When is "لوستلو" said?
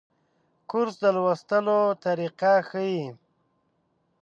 1.15-1.79